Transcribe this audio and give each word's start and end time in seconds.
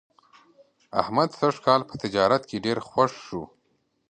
احمد 1.01 1.29
سږ 1.39 1.55
کال 1.65 1.81
په 1.89 1.95
تجارت 2.03 2.41
کې 2.49 2.63
ډېر 2.65 2.77
خوږ 2.87 3.11
شو. 3.25 3.41